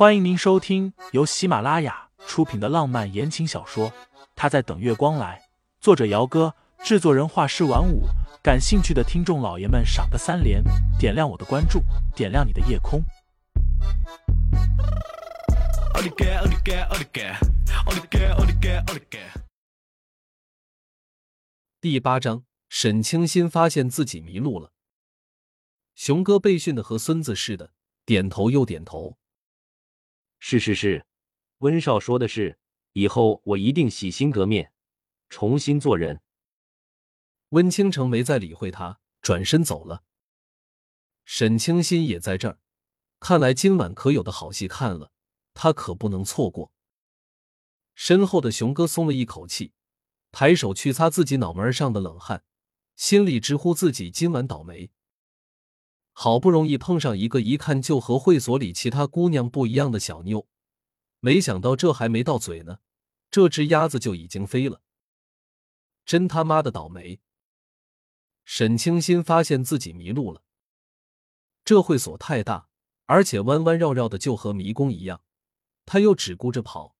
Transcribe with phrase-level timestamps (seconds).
[0.00, 3.90] 欢迎您收听由喜马拉雅出品的浪漫言情小说
[4.34, 5.38] 《他在等月光来》，
[5.78, 8.04] 作者：姚哥，制作人：画师晚舞。
[8.42, 10.64] 感兴趣的听众老爷们，赏个三连，
[10.98, 11.82] 点亮我的关注，
[12.16, 13.02] 点亮你的夜空。
[21.78, 24.72] 第八章，沈清新发现自己迷路了。
[25.94, 27.72] 熊哥被训的和孙子似的，
[28.06, 29.18] 点头又点头。
[30.42, 31.06] 是是是，
[31.58, 32.58] 温少说的是，
[32.94, 34.72] 以后我一定洗心革面，
[35.28, 36.22] 重新做人。
[37.50, 40.02] 温倾城没再理会他，转身走了。
[41.24, 42.58] 沈清新也在这儿，
[43.20, 45.12] 看来今晚可有的好戏看了，
[45.52, 46.72] 他可不能错过。
[47.94, 49.74] 身后的熊哥松了一口气，
[50.32, 52.44] 抬手去擦自己脑门上的冷汗，
[52.96, 54.90] 心里直呼自己今晚倒霉。
[56.22, 60.46] 好不容易碰上一个一看就和会所里其他姑娘不一样的小妞，
[61.20, 62.80] 没想到这还没到嘴呢，
[63.30, 64.82] 这只鸭子就已经飞了。
[66.04, 67.20] 真他妈的倒霉！
[68.44, 70.42] 沈清新发现自己迷路了。
[71.64, 72.68] 这会所太大，
[73.06, 75.22] 而且弯弯绕绕的，就和迷宫一样。
[75.86, 76.96] 他又只顾着跑，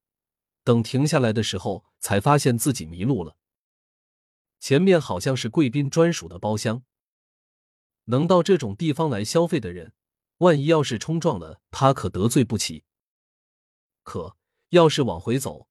[0.65, 3.37] 等停下来的时候，才发现自己迷路了。
[4.59, 6.85] 前面好像是贵宾专属的包厢。
[8.05, 9.93] 能到这种地方来消费的人，
[10.39, 12.85] 万一要是冲撞了他，可得罪不起。
[14.03, 14.37] 可
[14.71, 15.69] 要是往回走，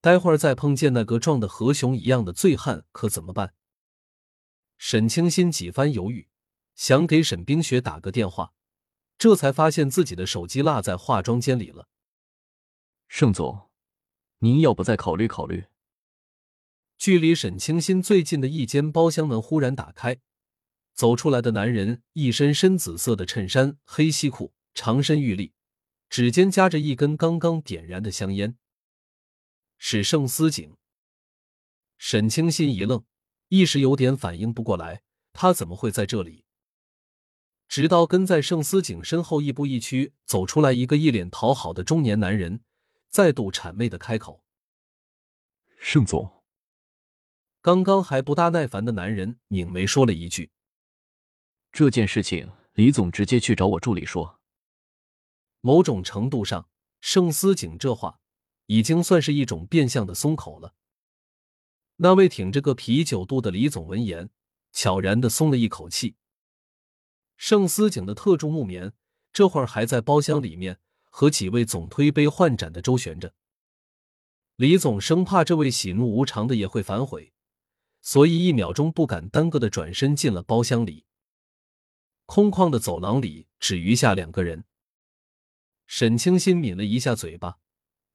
[0.00, 3.54] 待会儿再碰见那个撞的和熊一样的醉汉，可怎么办？
[4.76, 6.28] 沈清新几番犹豫，
[6.74, 8.52] 想给沈冰雪打个电话，
[9.16, 11.88] 这才发现自己的手机落在化妆间里了。
[13.08, 13.70] 盛总，
[14.38, 15.64] 您要不再考虑考虑？
[16.98, 20.20] 距离沈清新最近的一间包厢门忽然打开。
[20.98, 25.52] 走出来的男人一身深紫色的衬衫、黑西裤，长身玉立，
[26.10, 28.58] 指尖夹着一根刚刚点燃的香烟。
[29.76, 30.76] 是盛思景。
[31.98, 33.04] 沈清心一愣，
[33.46, 36.44] 一时有点反应不过来，他怎么会在这里？
[37.68, 42.64] 直到跟在盛思景身后亦步亦趋走出来一个一脸讨好的中年男人，
[43.08, 44.42] 再度谄媚的开口
[45.78, 46.42] ：“盛总。”
[47.62, 50.50] 刚刚还不大耐烦的男人拧眉说了一句。
[51.78, 54.40] 这件事情，李总直接去找我助理说。
[55.60, 56.68] 某种程度上，
[57.00, 58.18] 盛思景这话
[58.66, 60.74] 已经算是一种变相的松口了。
[61.98, 64.30] 那位挺着个啤酒肚的李总闻言，
[64.72, 66.16] 悄然的松了一口气。
[67.36, 68.92] 盛思景的特助木棉
[69.32, 73.34] 这会儿还在包厢里面和几位总推杯换盏的周旋着。
[74.56, 77.32] 李总生怕这位喜怒无常的也会反悔，
[78.00, 81.04] 所以一秒钟不敢耽搁的转身进了包厢里。
[82.28, 84.66] 空旷的走廊里只余下两个人。
[85.86, 87.58] 沈清新抿了一下嘴巴，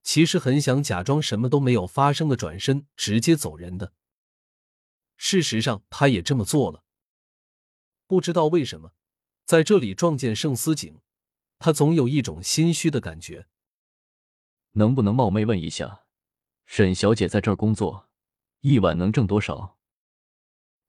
[0.03, 3.93] 其实很想假装什么都没有发生的转身直接走人的。
[5.17, 6.83] 事实上，他也这么做了。
[8.05, 8.93] 不知道为什么，
[9.45, 11.01] 在这里撞见盛思景，
[11.57, 13.47] 他总有一种心虚的感觉。
[14.73, 16.05] 能不能冒昧问一下，
[16.67, 18.07] 沈小姐在这儿工作，
[18.59, 19.79] 一晚能挣多少？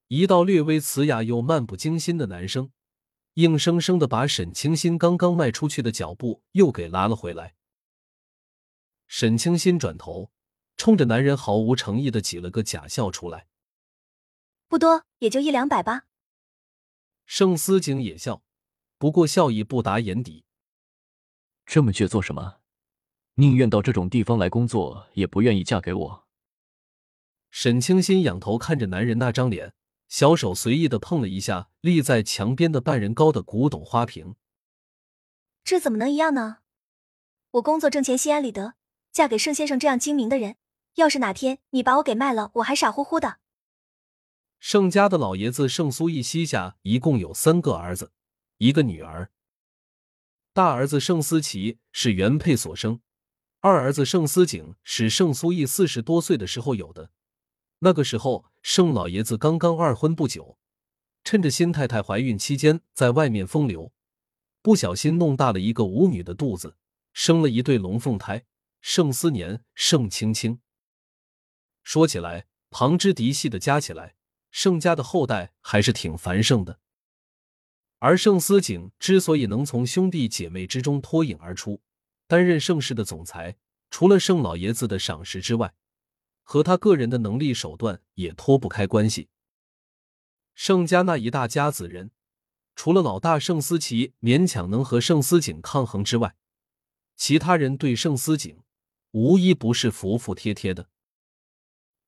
[0.09, 2.71] 一道略微磁哑又漫不经心的男声。
[3.35, 7.55] 硬生生的把沈清新刚刚迈出去的脚步又给拉了回来。
[9.09, 10.31] 沈清新转头，
[10.77, 13.49] 冲着男人毫无诚意的挤了个假笑出来
[14.69, 16.07] ：“不多，也就一两百吧。”
[17.27, 18.43] 盛思景也笑，
[18.99, 20.45] 不过笑意不达眼底。
[21.67, 22.61] 这么倔做什么？
[23.35, 26.29] 宁愿到这种地方来工作，也不愿意嫁给我。
[27.51, 29.75] 沈清新仰头看着男人那张脸。
[30.09, 34.37] 小手随意的碰了一下立在墙边的半人高的古董花瓶，
[35.65, 36.59] 这怎么能一样呢？
[37.53, 38.75] 我工作挣钱心安理得，
[39.13, 40.57] 嫁给盛先生这样精明的人，
[40.95, 43.39] 要是哪天你把我给卖了，我还傻乎乎的。
[44.59, 48.13] 盛家的老爷子盛苏义膝下一共有三个儿子，
[48.59, 49.31] 一个女儿。
[50.53, 53.01] 大儿子盛思齐是原配所生，
[53.61, 57.11] 二儿子盛思景是盛苏义四十多岁的时候有的。
[57.81, 60.57] 那个时候，盛老爷子刚刚二婚不久，
[61.23, 63.93] 趁着新太太怀孕期间在外面风流，
[64.63, 66.79] 不小心弄大了一个舞女的肚子，
[67.13, 68.47] 生了一对龙凤胎，
[68.81, 70.61] 盛思年、盛青青。
[71.83, 74.15] 说起来，旁支嫡系的加起来，
[74.51, 76.81] 盛家的后代还是挺繁盛的。
[77.99, 81.83] 而盛思景之所以能从兄弟姐妹之中脱颖而出，
[82.27, 83.59] 担任盛世的总裁，
[83.91, 85.75] 除了盛老爷子的赏识之外，
[86.45, 89.29] 和他个人的能力手段也脱不开关系。
[90.55, 92.13] 盛家那一大家子人，
[92.77, 96.37] 除了老大盛思齐勉强能和盛思景抗衡之外，
[97.17, 98.63] 其他人对盛思景
[99.11, 100.89] 无一不是服服帖帖的。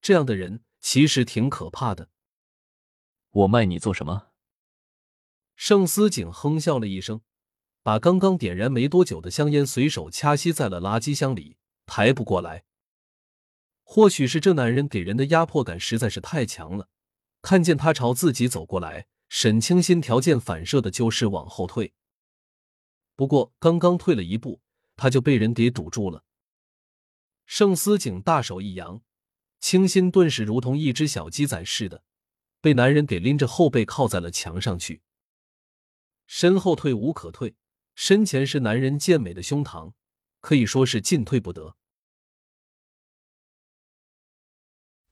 [0.01, 2.11] 这样的人其实挺可怕的。
[3.31, 4.29] 我卖你做什么？
[5.57, 7.23] 盛思景哼笑了一声，
[7.83, 11.57] 把刚刚点燃没多久的香烟随手掐熄在了垃圾箱里，
[11.87, 12.66] 抬不过来。
[13.89, 16.89] 或许是这男人给人的压迫感实在是太强了，
[17.41, 21.95] 看见他朝自己走过来，沈清心条件反射的就是往后退。
[23.15, 24.61] 不过刚刚退了一步，
[24.97, 26.25] 他就被人给堵住了。
[27.47, 29.01] 盛思景大手一扬，
[29.61, 32.03] 清心顿时如同一只小鸡仔似的，
[32.61, 35.01] 被男人给拎着后背靠在了墙上去。
[36.27, 37.55] 身后退无可退，
[37.95, 39.93] 身前是男人健美的胸膛，
[40.41, 41.77] 可以说是进退不得。